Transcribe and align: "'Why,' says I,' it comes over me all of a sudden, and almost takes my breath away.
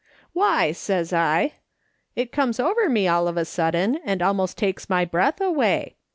"'Why,' 0.33 0.71
says 0.71 1.13
I,' 1.13 1.53
it 2.15 2.31
comes 2.31 2.59
over 2.59 2.89
me 2.89 3.07
all 3.07 3.27
of 3.27 3.37
a 3.37 3.45
sudden, 3.45 3.99
and 4.03 4.23
almost 4.23 4.57
takes 4.57 4.89
my 4.89 5.05
breath 5.05 5.39
away. 5.39 5.95